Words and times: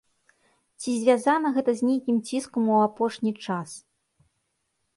Ці 0.79 0.93
звязана 1.01 1.51
гэта 1.59 1.71
з 1.81 1.89
нейкім 1.89 2.17
ціскам 2.29 2.63
у 2.75 2.79
апошні 2.87 3.31
час? 3.47 3.69